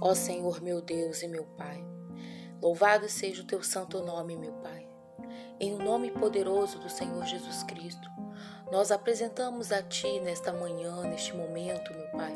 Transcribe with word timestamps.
Ó 0.00 0.14
Senhor, 0.14 0.62
meu 0.62 0.80
Deus 0.80 1.24
e 1.24 1.28
meu 1.28 1.42
Pai, 1.56 1.84
louvado 2.62 3.08
seja 3.08 3.42
o 3.42 3.44
teu 3.44 3.64
santo 3.64 4.00
nome, 4.00 4.36
meu 4.36 4.52
Pai. 4.52 4.88
Em 5.58 5.74
o 5.74 5.78
nome 5.78 6.12
poderoso 6.12 6.78
do 6.78 6.88
Senhor 6.88 7.24
Jesus 7.24 7.64
Cristo, 7.64 8.08
nós 8.70 8.92
apresentamos 8.92 9.72
a 9.72 9.82
Ti 9.82 10.20
nesta 10.20 10.52
manhã, 10.52 11.02
neste 11.02 11.34
momento, 11.34 11.92
meu 11.92 12.06
Pai. 12.12 12.32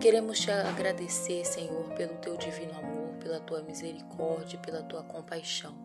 Queremos 0.00 0.38
te 0.38 0.52
agradecer, 0.52 1.44
Senhor, 1.44 1.92
pelo 1.94 2.14
teu 2.18 2.36
divino 2.36 2.78
amor, 2.78 3.14
pela 3.18 3.40
tua 3.40 3.60
misericórdia, 3.62 4.60
pela 4.60 4.84
tua 4.84 5.02
compaixão. 5.02 5.76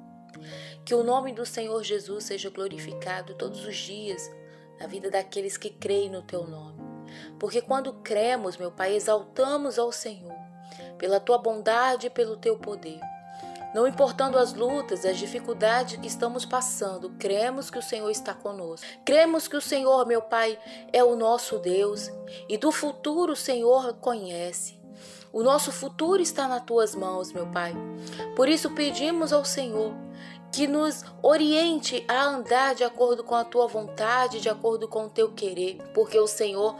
Que 0.85 0.93
o 0.93 1.03
nome 1.03 1.33
do 1.33 1.43
Senhor 1.43 1.83
Jesus 1.83 2.25
seja 2.25 2.51
glorificado 2.51 3.33
todos 3.33 3.65
os 3.65 3.75
dias 3.75 4.29
na 4.79 4.85
vida 4.85 5.09
daqueles 5.09 5.57
que 5.57 5.71
creem 5.71 6.11
no 6.11 6.21
teu 6.21 6.45
nome. 6.45 6.77
Porque 7.39 7.63
quando 7.63 7.93
cremos, 8.03 8.57
meu 8.57 8.71
Pai, 8.71 8.95
exaltamos 8.95 9.79
ao 9.79 9.91
Senhor 9.91 10.38
pela 10.99 11.19
tua 11.19 11.39
bondade 11.39 12.07
e 12.07 12.09
pelo 12.11 12.37
teu 12.37 12.57
poder. 12.57 12.99
Não 13.73 13.87
importando 13.87 14.37
as 14.37 14.53
lutas, 14.53 15.05
as 15.05 15.17
dificuldades 15.17 15.99
que 15.99 16.07
estamos 16.07 16.43
passando, 16.43 17.11
cremos 17.19 17.69
que 17.69 17.77
o 17.77 17.83
Senhor 17.83 18.09
está 18.09 18.33
conosco. 18.33 18.85
Cremos 19.05 19.47
que 19.47 19.55
o 19.55 19.61
Senhor, 19.61 20.05
meu 20.05 20.21
Pai, 20.21 20.57
é 20.91 21.03
o 21.03 21.15
nosso 21.15 21.59
Deus 21.59 22.11
e 22.47 22.57
do 22.57 22.71
futuro 22.71 23.33
o 23.33 23.35
Senhor 23.35 23.93
conhece. 23.95 24.79
O 25.31 25.43
nosso 25.43 25.71
futuro 25.71 26.19
está 26.21 26.47
nas 26.47 26.63
tuas 26.63 26.95
mãos, 26.95 27.31
meu 27.31 27.45
Pai. 27.47 27.75
Por 28.35 28.49
isso 28.49 28.71
pedimos 28.71 29.31
ao 29.31 29.45
Senhor 29.45 29.93
que 30.51 30.67
nos 30.67 31.03
oriente 31.21 32.03
a 32.07 32.23
andar 32.25 32.73
de 32.75 32.83
acordo 32.83 33.23
com 33.23 33.35
a 33.35 33.43
tua 33.43 33.67
vontade, 33.67 34.41
de 34.41 34.49
acordo 34.49 34.87
com 34.87 35.05
o 35.05 35.09
teu 35.09 35.31
querer, 35.31 35.77
porque 35.93 36.19
o 36.19 36.27
Senhor 36.27 36.75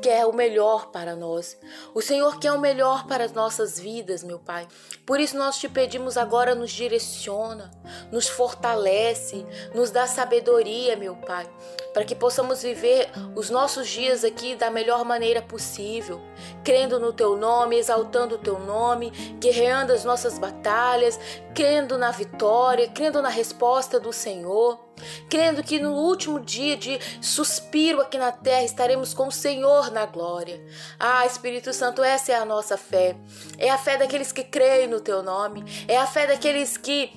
quer 0.00 0.24
o 0.24 0.32
melhor 0.32 0.90
para 0.90 1.16
nós. 1.16 1.58
O 1.94 2.00
Senhor 2.00 2.38
quer 2.38 2.52
o 2.52 2.60
melhor 2.60 3.06
para 3.06 3.24
as 3.24 3.32
nossas 3.32 3.78
vidas, 3.78 4.22
meu 4.22 4.38
Pai. 4.38 4.66
Por 5.04 5.18
isso 5.18 5.36
nós 5.36 5.58
te 5.58 5.68
pedimos 5.68 6.16
agora, 6.16 6.54
nos 6.54 6.70
direciona, 6.70 7.70
nos 8.12 8.28
fortalece, 8.28 9.44
nos 9.74 9.90
dá 9.90 10.06
sabedoria, 10.06 10.96
meu 10.96 11.16
Pai, 11.16 11.50
para 11.92 12.04
que 12.04 12.14
possamos 12.14 12.62
viver 12.62 13.10
os 13.34 13.50
nossos 13.50 13.88
dias 13.88 14.22
aqui 14.24 14.54
da 14.54 14.70
melhor 14.70 15.04
maneira 15.04 15.42
possível, 15.42 16.20
crendo 16.62 17.00
no 17.00 17.12
teu 17.12 17.36
nome, 17.36 17.76
exaltando 17.76 18.36
o 18.36 18.38
teu 18.38 18.60
nome, 18.60 19.10
guerreando 19.40 19.92
as 19.92 20.04
nossas 20.04 20.38
batalhas, 20.38 21.18
crendo 21.54 21.98
na 21.98 22.10
vitória, 22.10 22.88
crendo 22.88 23.20
na 23.20 23.28
resposta 23.28 23.98
do 23.98 24.12
Senhor 24.12 24.90
crendo 25.28 25.62
que 25.62 25.78
no 25.78 25.92
último 25.94 26.40
dia 26.40 26.76
de 26.76 26.98
suspiro 27.20 28.00
aqui 28.00 28.18
na 28.18 28.32
terra 28.32 28.64
estaremos 28.64 29.14
com 29.14 29.28
o 29.28 29.32
Senhor 29.32 29.90
na 29.90 30.06
glória. 30.06 30.62
Ah, 30.98 31.24
Espírito 31.26 31.72
Santo, 31.72 32.02
essa 32.02 32.32
é 32.32 32.36
a 32.36 32.44
nossa 32.44 32.76
fé. 32.76 33.16
É 33.58 33.70
a 33.70 33.78
fé 33.78 33.96
daqueles 33.96 34.32
que 34.32 34.44
creem 34.44 34.88
no 34.88 35.00
teu 35.00 35.22
nome, 35.22 35.64
é 35.88 35.96
a 35.96 36.06
fé 36.06 36.26
daqueles 36.26 36.76
que 36.76 37.12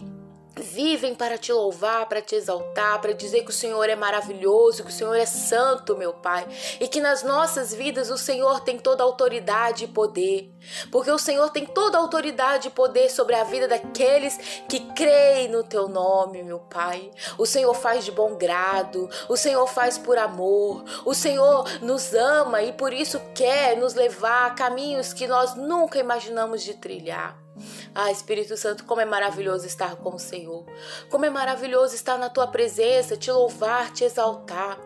vivem 0.55 1.15
para 1.15 1.37
te 1.37 1.51
louvar, 1.51 2.07
para 2.07 2.21
te 2.21 2.35
exaltar, 2.35 2.99
para 3.01 3.13
dizer 3.13 3.43
que 3.43 3.49
o 3.49 3.53
Senhor 3.53 3.89
é 3.89 3.95
maravilhoso, 3.95 4.83
que 4.83 4.89
o 4.89 4.93
Senhor 4.93 5.15
é 5.15 5.25
santo, 5.25 5.97
meu 5.97 6.13
Pai, 6.13 6.47
e 6.79 6.87
que 6.87 7.01
nas 7.01 7.23
nossas 7.23 7.73
vidas 7.73 8.09
o 8.09 8.17
Senhor 8.17 8.59
tem 8.61 8.77
toda 8.77 9.03
autoridade 9.03 9.85
e 9.85 9.87
poder, 9.87 10.51
porque 10.91 11.11
o 11.11 11.17
Senhor 11.17 11.49
tem 11.49 11.65
toda 11.65 11.97
autoridade 11.97 12.67
e 12.67 12.71
poder 12.71 13.09
sobre 13.09 13.35
a 13.35 13.43
vida 13.43 13.67
daqueles 13.67 14.37
que 14.69 14.79
creem 14.93 15.47
no 15.47 15.63
teu 15.63 15.87
nome, 15.87 16.43
meu 16.43 16.59
Pai. 16.59 17.11
O 17.37 17.45
Senhor 17.45 17.73
faz 17.73 18.05
de 18.05 18.11
bom 18.11 18.35
grado, 18.35 19.09
o 19.27 19.35
Senhor 19.35 19.67
faz 19.67 19.97
por 19.97 20.17
amor, 20.17 20.83
o 21.05 21.13
Senhor 21.13 21.67
nos 21.81 22.13
ama 22.13 22.61
e 22.61 22.73
por 22.73 22.93
isso 22.93 23.19
quer 23.33 23.75
nos 23.75 23.93
levar 23.93 24.47
a 24.47 24.51
caminhos 24.51 25.13
que 25.13 25.27
nós 25.27 25.55
nunca 25.55 25.97
imaginamos 25.97 26.63
de 26.63 26.75
trilhar. 26.75 27.42
Ah, 27.95 28.11
Espírito 28.11 28.57
Santo, 28.57 28.85
como 28.85 29.01
é 29.01 29.05
maravilhoso 29.05 29.67
estar 29.67 29.95
com 29.97 30.15
o 30.15 30.19
Senhor. 30.19 30.65
Como 31.09 31.25
é 31.25 31.29
maravilhoso 31.29 31.93
estar 31.93 32.17
na 32.17 32.29
tua 32.29 32.47
presença, 32.47 33.15
te 33.15 33.31
louvar, 33.31 33.91
te 33.91 34.03
exaltar. 34.03 34.79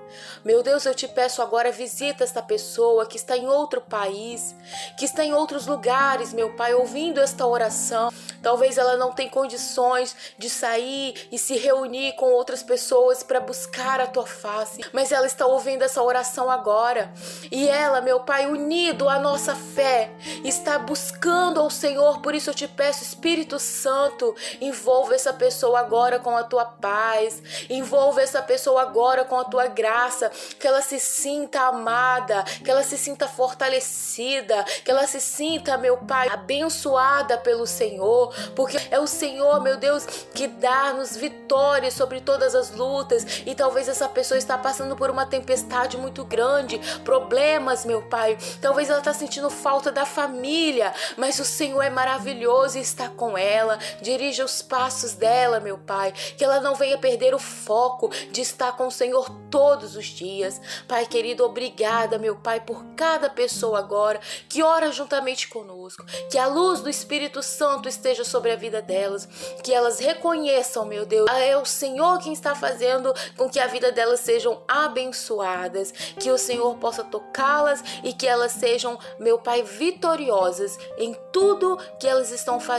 Meu 0.43 0.61
Deus, 0.61 0.85
eu 0.85 0.93
te 0.93 1.07
peço 1.07 1.41
agora, 1.41 1.71
visita 1.71 2.23
esta 2.23 2.41
pessoa 2.41 3.05
que 3.05 3.17
está 3.17 3.37
em 3.37 3.47
outro 3.47 3.81
país, 3.81 4.55
que 4.97 5.05
está 5.05 5.23
em 5.23 5.33
outros 5.33 5.67
lugares, 5.67 6.33
meu 6.33 6.53
Pai, 6.55 6.73
ouvindo 6.73 7.19
esta 7.19 7.45
oração. 7.45 8.11
Talvez 8.41 8.77
ela 8.77 8.95
não 8.97 9.11
tenha 9.11 9.29
condições 9.29 10.15
de 10.37 10.49
sair 10.49 11.27
e 11.31 11.37
se 11.37 11.57
reunir 11.57 12.13
com 12.13 12.31
outras 12.31 12.63
pessoas 12.63 13.23
para 13.23 13.39
buscar 13.39 13.99
a 13.99 14.07
tua 14.07 14.25
face, 14.25 14.81
mas 14.93 15.11
ela 15.11 15.27
está 15.27 15.45
ouvindo 15.45 15.83
essa 15.83 16.01
oração 16.01 16.49
agora. 16.49 17.11
E 17.51 17.67
ela, 17.67 18.01
meu 18.01 18.21
Pai, 18.21 18.47
unido 18.47 19.09
à 19.09 19.19
nossa 19.19 19.55
fé, 19.55 20.11
está 20.43 20.77
buscando 20.77 21.59
ao 21.59 21.69
Senhor. 21.69 22.21
Por 22.21 22.35
isso 22.35 22.49
eu 22.49 22.53
te 22.53 22.67
peço, 22.67 22.96
Espírito 23.03 23.59
Santo, 23.59 24.35
envolva 24.61 25.15
essa 25.15 25.33
pessoa 25.33 25.79
agora 25.79 26.19
com 26.19 26.35
a 26.35 26.43
tua 26.43 26.65
paz, 26.65 27.41
envolva 27.69 28.21
essa 28.21 28.41
pessoa 28.41 28.81
agora 28.81 29.25
com 29.25 29.39
a 29.39 29.43
tua 29.43 29.67
graça, 29.67 30.31
que 30.59 30.67
ela 30.67 30.81
se 30.81 30.99
sinta 30.99 31.61
amada, 31.61 32.43
que 32.43 32.69
ela 32.69 32.83
se 32.83 32.97
sinta 32.97 33.27
fortalecida, 33.27 34.63
que 34.83 34.91
ela 34.91 35.07
se 35.07 35.19
sinta, 35.19 35.77
meu 35.77 35.97
Pai, 35.97 36.29
abençoada 36.29 37.37
pelo 37.37 37.65
Senhor, 37.65 38.33
porque 38.55 38.77
é 38.91 38.99
o 38.99 39.07
Senhor, 39.07 39.61
meu 39.61 39.77
Deus, 39.77 40.05
que 40.33 40.47
dá-nos 40.47 41.15
vitórias 41.15 41.93
sobre 41.93 42.21
todas 42.21 42.55
as 42.55 42.71
lutas 42.71 43.41
e 43.45 43.55
talvez 43.55 43.87
essa 43.87 44.07
pessoa 44.07 44.37
está 44.37 44.57
passando 44.57 44.95
por 44.95 45.09
uma 45.09 45.25
tempestade 45.25 45.97
muito 45.97 46.23
grande, 46.23 46.79
problemas, 47.03 47.85
meu 47.85 48.01
Pai. 48.01 48.37
Talvez 48.61 48.89
ela 48.89 48.99
está 48.99 49.13
sentindo 49.13 49.49
falta 49.49 49.91
da 49.91 50.05
família, 50.05 50.93
mas 51.17 51.39
o 51.39 51.45
Senhor 51.45 51.81
é 51.81 51.89
maravilhoso 51.89 52.77
e 52.77 52.81
está 52.87 53.09
com 53.09 53.37
ela. 53.37 53.77
Dirija 54.01 54.43
os 54.43 54.61
passos 54.61 55.13
dela, 55.13 55.59
meu 55.59 55.77
Pai, 55.77 56.11
que 56.11 56.43
ela 56.43 56.59
não 56.59 56.75
venha 56.75 56.97
perder 56.97 57.33
o 57.33 57.39
foco 57.39 58.09
de 58.31 58.41
estar 58.41 58.75
com 58.75 58.87
o 58.87 58.91
Senhor 58.91 59.29
todos 59.51 59.95
os 59.95 60.05
dias. 60.05 60.59
Pai 60.87 61.05
querido, 61.05 61.43
obrigada, 61.43 62.17
meu 62.17 62.35
Pai, 62.35 62.59
por 62.59 62.83
cada 62.95 63.29
pessoa 63.29 63.79
agora 63.79 64.19
que 64.49 64.63
ora 64.63 64.91
juntamente 64.91 65.47
conosco. 65.47 66.05
Que 66.31 66.37
a 66.37 66.47
luz 66.47 66.81
do 66.81 66.89
Espírito 66.89 67.43
Santo 67.43 67.87
esteja 67.87 68.23
sobre 68.23 68.51
a 68.51 68.55
vida 68.55 68.81
delas, 68.81 69.27
que 69.63 69.73
elas 69.73 69.99
reconheçam, 69.99 70.85
meu 70.85 71.05
Deus, 71.05 71.29
é 71.31 71.57
o 71.57 71.65
Senhor 71.65 72.19
quem 72.19 72.33
está 72.33 72.55
fazendo 72.55 73.13
com 73.35 73.49
que 73.49 73.59
a 73.59 73.67
vida 73.67 73.91
delas 73.91 74.21
sejam 74.21 74.61
abençoadas, 74.67 75.91
que 76.19 76.31
o 76.31 76.37
Senhor 76.37 76.75
possa 76.77 77.03
tocá-las 77.03 77.83
e 78.03 78.13
que 78.13 78.27
elas 78.27 78.53
sejam, 78.53 78.97
meu 79.19 79.37
Pai, 79.37 79.63
vitoriosas 79.63 80.77
em 80.97 81.15
tudo 81.31 81.77
que 81.99 82.07
elas 82.07 82.31
estão 82.31 82.59
fazendo. 82.59 82.76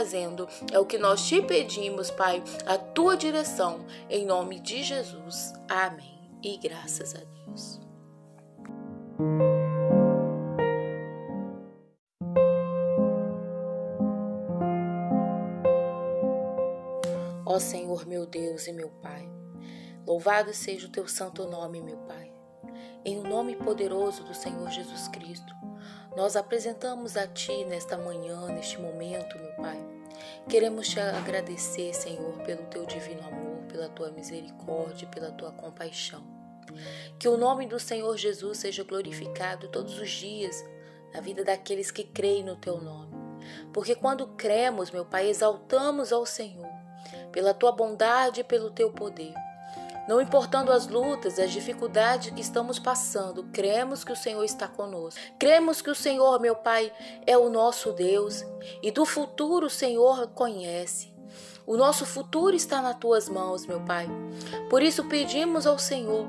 É 0.71 0.79
o 0.79 0.85
que 0.85 0.97
nós 0.97 1.27
te 1.27 1.41
pedimos, 1.41 2.09
Pai, 2.09 2.41
a 2.65 2.77
tua 2.77 3.17
direção, 3.17 3.85
em 4.09 4.25
nome 4.25 4.59
de 4.59 4.81
Jesus. 4.81 5.53
Amém. 5.67 6.19
E 6.41 6.57
graças 6.57 7.15
a 7.15 7.19
Deus. 7.19 7.81
Ó 17.45 17.59
Senhor, 17.59 18.05
meu 18.07 18.25
Deus 18.25 18.67
e 18.67 18.71
meu 18.71 18.89
Pai, 19.01 19.29
louvado 20.07 20.53
seja 20.53 20.87
o 20.87 20.91
teu 20.91 21.07
santo 21.07 21.45
nome, 21.45 21.81
meu 21.81 21.97
Pai. 21.97 22.31
Em 23.03 23.19
o 23.19 23.23
nome 23.23 23.55
poderoso 23.55 24.23
do 24.23 24.33
Senhor 24.33 24.69
Jesus 24.69 25.07
Cristo, 25.09 25.53
nós 26.19 26.35
apresentamos 26.35 27.15
a 27.15 27.25
Ti 27.25 27.63
nesta 27.63 27.97
manhã, 27.97 28.47
neste 28.47 28.77
momento, 28.77 29.39
meu 29.39 29.53
Pai. 29.53 29.79
Queremos 30.49 30.89
te 30.89 30.99
agradecer, 30.99 31.93
Senhor, 31.93 32.33
pelo 32.39 32.65
Teu 32.65 32.85
divino 32.85 33.25
amor, 33.25 33.63
pela 33.69 33.87
Tua 33.87 34.11
misericórdia, 34.11 35.07
pela 35.07 35.31
Tua 35.31 35.53
compaixão. 35.53 36.21
Que 37.17 37.29
o 37.29 37.37
nome 37.37 37.67
do 37.67 37.79
Senhor 37.79 38.17
Jesus 38.17 38.57
seja 38.57 38.83
glorificado 38.83 39.69
todos 39.69 39.97
os 39.97 40.09
dias 40.09 40.61
na 41.13 41.21
vida 41.21 41.41
daqueles 41.45 41.89
que 41.89 42.03
creem 42.03 42.43
no 42.43 42.57
Teu 42.57 42.81
nome. 42.81 43.15
Porque 43.71 43.95
quando 43.95 44.27
cremos, 44.35 44.91
meu 44.91 45.05
Pai, 45.05 45.29
exaltamos 45.29 46.11
ao 46.11 46.25
Senhor 46.25 46.67
pela 47.31 47.53
tua 47.53 47.71
bondade 47.71 48.41
e 48.41 48.43
pelo 48.43 48.71
teu 48.71 48.91
poder. 48.91 49.33
Não 50.09 50.19
importando 50.19 50.71
as 50.71 50.87
lutas, 50.87 51.37
as 51.37 51.51
dificuldades 51.51 52.31
que 52.31 52.41
estamos 52.41 52.79
passando, 52.79 53.43
cremos 53.53 54.03
que 54.03 54.11
o 54.11 54.15
Senhor 54.15 54.43
está 54.43 54.67
conosco. 54.67 55.21
Cremos 55.37 55.83
que 55.83 55.91
o 55.91 55.93
Senhor, 55.93 56.39
meu 56.39 56.55
Pai, 56.55 56.91
é 57.27 57.37
o 57.37 57.47
nosso 57.47 57.91
Deus 57.91 58.43
e 58.81 58.89
do 58.89 59.05
futuro 59.05 59.67
o 59.67 59.69
Senhor 59.69 60.29
conhece. 60.29 61.13
O 61.63 61.77
nosso 61.77 62.07
futuro 62.07 62.55
está 62.55 62.81
nas 62.81 62.97
tuas 62.97 63.29
mãos, 63.29 63.67
meu 63.67 63.81
Pai. 63.81 64.09
Por 64.67 64.81
isso 64.81 65.07
pedimos 65.07 65.67
ao 65.67 65.77
Senhor 65.77 66.27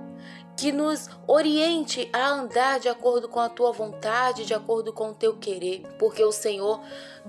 que 0.60 0.72
nos 0.72 1.08
oriente 1.26 2.10
a 2.12 2.28
andar 2.28 2.78
de 2.80 2.88
acordo 2.90 3.30
com 3.30 3.40
a 3.40 3.48
tua 3.48 3.72
vontade, 3.72 4.44
de 4.44 4.52
acordo 4.52 4.92
com 4.92 5.08
o 5.08 5.14
teu 5.14 5.38
querer, 5.38 5.86
porque 5.98 6.22
o 6.22 6.30
Senhor 6.30 6.82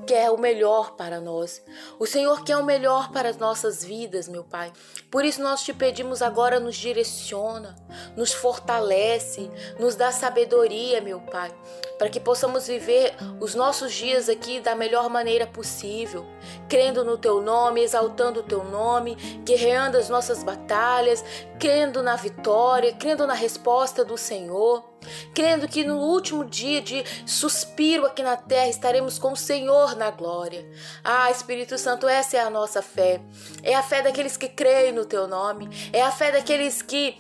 quer 0.06 0.30
o 0.32 0.38
melhor 0.38 0.98
para 0.98 1.22
nós. 1.22 1.64
O 1.98 2.06
Senhor 2.06 2.44
quer 2.44 2.58
o 2.58 2.66
melhor 2.66 3.10
para 3.12 3.30
as 3.30 3.38
nossas 3.38 3.86
vidas, 3.86 4.28
meu 4.28 4.44
Pai. 4.44 4.74
Por 5.10 5.24
isso 5.24 5.42
nós 5.42 5.64
te 5.64 5.74
pedimos 5.74 6.22
agora, 6.22 6.60
nos 6.60 6.76
direciona, 6.76 7.76
nos 8.18 8.34
fortalece, 8.34 9.50
nos 9.80 9.96
dá 9.96 10.12
sabedoria, 10.12 11.00
meu 11.00 11.22
Pai, 11.22 11.54
para 11.98 12.10
que 12.10 12.20
possamos 12.20 12.68
viver 12.68 13.16
os 13.40 13.56
nossos 13.56 13.94
dias 13.94 14.28
aqui 14.28 14.60
da 14.60 14.76
melhor 14.76 15.10
maneira 15.10 15.48
possível, 15.48 16.26
crendo 16.68 17.06
no 17.06 17.18
teu 17.18 17.42
nome, 17.42 17.82
exaltando 17.82 18.42
o 18.42 18.44
teu 18.44 18.64
nome, 18.66 19.16
guerreando 19.46 19.98
as 19.98 20.10
nossas 20.10 20.44
batalhas, 20.44 21.24
crendo 21.62 22.02
na 22.02 22.16
vitória, 22.16 22.92
crendo 22.92 23.28
na 23.28 23.36
resposta 23.36 24.04
do 24.04 24.18
Senhor 24.18 24.92
crendo 25.34 25.68
que 25.68 25.84
no 25.84 25.98
último 25.98 26.46
dia 26.46 26.82
de 26.82 27.04
suspiro 27.26 28.06
aqui 28.06 28.22
na 28.22 28.38
terra 28.38 28.68
estaremos 28.68 29.18
com 29.18 29.34
o 29.34 29.38
Senhor 29.38 29.96
na 29.96 30.12
glória. 30.12 30.70
Ah, 31.04 31.32
Espírito 31.32 31.78
Santo, 31.78 32.08
essa 32.08 32.38
é 32.38 32.40
a 32.40 32.50
nossa 32.50 32.82
fé. 32.82 33.22
É 33.64 33.76
a 33.76 33.84
fé 33.84 34.02
daqueles 34.02 34.38
que 34.38 34.48
creem 34.48 34.92
no 34.92 35.06
teu 35.06 35.28
nome, 35.28 35.70
é 35.92 36.02
a 36.02 36.12
fé 36.12 36.32
daqueles 36.32 36.82
que 36.82 37.18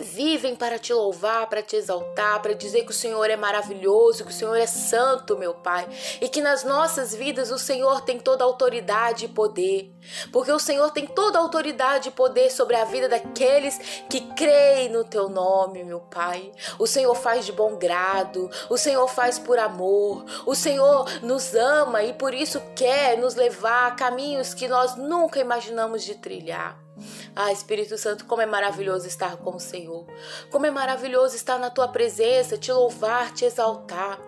vivem 0.00 0.56
para 0.56 0.78
te 0.78 0.92
louvar, 0.92 1.48
para 1.48 1.62
te 1.62 1.76
exaltar, 1.76 2.40
para 2.40 2.54
dizer 2.54 2.84
que 2.84 2.90
o 2.90 2.94
Senhor 2.94 3.28
é 3.30 3.36
maravilhoso, 3.36 4.24
que 4.24 4.30
o 4.30 4.34
Senhor 4.34 4.56
é 4.56 4.66
santo, 4.66 5.36
meu 5.36 5.54
Pai, 5.54 5.88
e 6.20 6.28
que 6.28 6.40
nas 6.40 6.64
nossas 6.64 7.14
vidas 7.14 7.50
o 7.50 7.58
Senhor 7.58 8.00
tem 8.02 8.18
toda 8.18 8.44
autoridade 8.44 9.26
e 9.26 9.28
poder, 9.28 9.92
porque 10.32 10.50
o 10.50 10.58
Senhor 10.58 10.90
tem 10.90 11.06
toda 11.06 11.38
autoridade 11.38 12.08
e 12.08 12.12
poder 12.12 12.50
sobre 12.50 12.76
a 12.76 12.84
vida 12.84 13.08
daqueles 13.08 13.78
que 14.08 14.20
creem 14.34 14.88
no 14.88 15.04
teu 15.04 15.28
nome, 15.28 15.84
meu 15.84 16.00
Pai. 16.00 16.52
O 16.78 16.86
Senhor 16.86 17.14
faz 17.14 17.46
de 17.46 17.52
bom 17.52 17.76
grado, 17.76 18.50
o 18.68 18.76
Senhor 18.76 19.06
faz 19.08 19.38
por 19.38 19.58
amor, 19.58 20.24
o 20.46 20.54
Senhor 20.54 21.08
nos 21.22 21.54
ama 21.54 22.02
e 22.02 22.12
por 22.12 22.34
isso 22.34 22.60
quer 22.74 23.18
nos 23.18 23.34
levar 23.34 23.88
a 23.88 23.90
caminhos 23.92 24.54
que 24.54 24.68
nós 24.68 24.96
nunca 24.96 25.38
imaginamos 25.38 26.02
de 26.02 26.14
trilhar. 26.14 26.89
Ah, 27.34 27.52
Espírito 27.52 27.96
Santo, 27.96 28.24
como 28.24 28.42
é 28.42 28.46
maravilhoso 28.46 29.06
estar 29.06 29.36
com 29.36 29.56
o 29.56 29.60
Senhor. 29.60 30.06
Como 30.50 30.66
é 30.66 30.70
maravilhoso 30.70 31.36
estar 31.36 31.58
na 31.58 31.70
tua 31.70 31.88
presença, 31.88 32.58
te 32.58 32.72
louvar, 32.72 33.32
te 33.32 33.44
exaltar. 33.44 34.18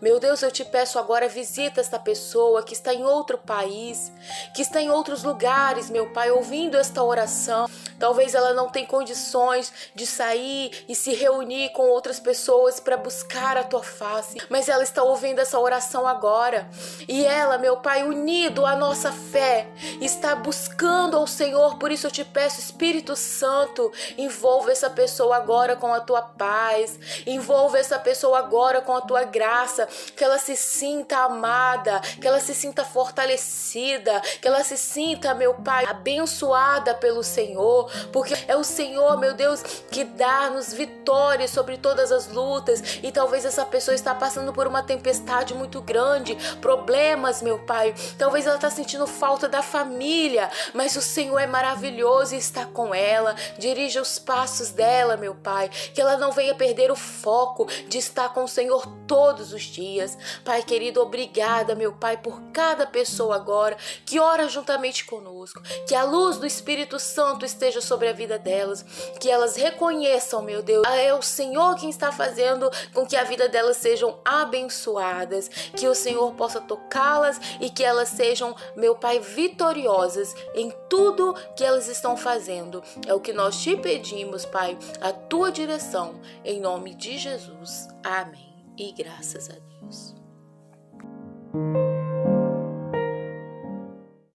Meu 0.00 0.18
Deus, 0.18 0.42
eu 0.42 0.50
te 0.50 0.64
peço 0.64 0.98
agora, 0.98 1.28
visita 1.28 1.80
esta 1.80 1.98
pessoa 1.98 2.62
que 2.62 2.72
está 2.72 2.92
em 2.92 3.04
outro 3.04 3.38
país, 3.38 4.12
que 4.54 4.62
está 4.62 4.80
em 4.80 4.90
outros 4.90 5.22
lugares, 5.22 5.90
meu 5.90 6.10
Pai, 6.12 6.30
ouvindo 6.30 6.76
esta 6.76 7.02
oração. 7.02 7.68
Talvez 7.98 8.34
ela 8.34 8.54
não 8.54 8.68
tenha 8.68 8.86
condições 8.86 9.72
de 9.94 10.06
sair 10.06 10.84
e 10.88 10.94
se 10.94 11.12
reunir 11.12 11.70
com 11.70 11.82
outras 11.82 12.18
pessoas 12.18 12.80
para 12.80 12.96
buscar 12.96 13.56
a 13.56 13.64
tua 13.64 13.82
face, 13.82 14.38
mas 14.48 14.68
ela 14.68 14.82
está 14.82 15.02
ouvindo 15.02 15.38
essa 15.38 15.58
oração 15.58 16.06
agora. 16.06 16.68
E 17.06 17.24
ela, 17.24 17.58
meu 17.58 17.76
Pai, 17.76 18.02
unido 18.02 18.64
à 18.64 18.74
nossa 18.74 19.12
fé, 19.12 19.68
está 20.00 20.34
buscando 20.34 21.16
ao 21.16 21.26
Senhor. 21.26 21.78
Por 21.78 21.92
isso 21.92 22.06
eu 22.06 22.10
te 22.10 22.24
peço, 22.24 22.49
Espírito 22.58 23.14
Santo, 23.14 23.92
envolva 24.18 24.72
essa 24.72 24.90
pessoa 24.90 25.36
agora 25.36 25.76
com 25.76 25.92
a 25.92 26.00
tua 26.00 26.22
paz, 26.22 26.98
envolva 27.26 27.78
essa 27.78 27.98
pessoa 27.98 28.38
agora 28.38 28.80
com 28.80 28.96
a 28.96 29.00
tua 29.00 29.24
graça, 29.24 29.86
que 30.16 30.24
ela 30.24 30.38
se 30.38 30.56
sinta 30.56 31.18
amada, 31.18 32.00
que 32.20 32.26
ela 32.26 32.40
se 32.40 32.54
sinta 32.54 32.84
fortalecida, 32.84 34.20
que 34.40 34.48
ela 34.48 34.64
se 34.64 34.76
sinta, 34.76 35.34
meu 35.34 35.54
Pai, 35.54 35.84
abençoada 35.84 36.94
pelo 36.94 37.22
Senhor, 37.22 37.90
porque 38.12 38.34
é 38.48 38.56
o 38.56 38.64
Senhor, 38.64 39.18
meu 39.18 39.34
Deus, 39.34 39.62
que 39.90 40.04
dá-nos 40.04 40.72
vitórias 40.72 41.50
sobre 41.50 41.76
todas 41.76 42.10
as 42.10 42.28
lutas. 42.28 42.98
E 43.02 43.12
talvez 43.12 43.44
essa 43.44 43.64
pessoa 43.64 43.94
está 43.94 44.14
passando 44.14 44.52
por 44.52 44.66
uma 44.66 44.82
tempestade 44.82 45.54
muito 45.54 45.80
grande, 45.80 46.36
problemas, 46.60 47.42
meu 47.42 47.58
Pai. 47.58 47.94
Talvez 48.18 48.46
ela 48.46 48.56
está 48.56 48.70
sentindo 48.70 49.06
falta 49.06 49.48
da 49.48 49.62
família, 49.62 50.50
mas 50.74 50.96
o 50.96 51.02
Senhor 51.02 51.38
é 51.38 51.46
maravilhoso 51.46 52.34
e 52.34 52.38
está 52.40 52.66
com 52.66 52.94
ela. 52.94 53.34
Dirija 53.58 54.02
os 54.02 54.18
passos 54.18 54.70
dela, 54.70 55.16
meu 55.16 55.34
Pai, 55.34 55.68
que 55.68 56.00
ela 56.00 56.16
não 56.16 56.32
venha 56.32 56.54
perder 56.54 56.90
o 56.90 56.96
foco 56.96 57.66
de 57.88 57.98
estar 57.98 58.32
com 58.32 58.44
o 58.44 58.48
Senhor 58.48 58.86
todos 59.06 59.52
os 59.52 59.62
dias. 59.62 60.16
Pai 60.44 60.62
querido, 60.62 61.00
obrigada, 61.00 61.74
meu 61.74 61.92
Pai, 61.92 62.16
por 62.16 62.40
cada 62.52 62.86
pessoa 62.86 63.36
agora 63.36 63.76
que 64.04 64.18
ora 64.18 64.48
juntamente 64.48 65.04
conosco. 65.04 65.60
Que 65.86 65.94
a 65.94 66.04
luz 66.04 66.38
do 66.38 66.46
Espírito 66.46 66.98
Santo 66.98 67.44
esteja 67.44 67.80
sobre 67.80 68.08
a 68.08 68.12
vida 68.12 68.38
delas, 68.38 68.84
que 69.20 69.30
elas 69.30 69.56
reconheçam, 69.56 70.42
meu 70.42 70.62
Deus, 70.62 70.86
é 70.86 71.12
o 71.14 71.22
Senhor 71.22 71.76
quem 71.76 71.90
está 71.90 72.12
fazendo 72.12 72.70
com 72.92 73.06
que 73.06 73.16
a 73.16 73.24
vida 73.24 73.48
delas 73.48 73.76
sejam 73.76 74.18
abençoadas, 74.24 75.48
que 75.76 75.88
o 75.88 75.94
Senhor 75.94 76.32
possa 76.34 76.60
tocá-las 76.60 77.40
e 77.60 77.70
que 77.70 77.84
elas 77.84 78.08
sejam, 78.08 78.54
meu 78.76 78.94
Pai, 78.94 79.18
vitoriosas 79.18 80.34
em 80.54 80.72
tudo 80.88 81.34
que 81.56 81.64
elas 81.64 81.88
estão 81.88 82.16
fazendo. 82.30 82.82
É 83.06 83.14
o 83.14 83.20
que 83.20 83.32
nós 83.32 83.60
te 83.60 83.76
pedimos, 83.76 84.44
Pai, 84.44 84.78
a 85.00 85.12
tua 85.12 85.50
direção, 85.50 86.20
em 86.44 86.60
nome 86.60 86.94
de 86.94 87.18
Jesus. 87.18 87.88
Amém. 88.04 88.54
E 88.78 88.92
graças 88.92 89.50
a 89.50 89.54
Deus. 89.54 90.19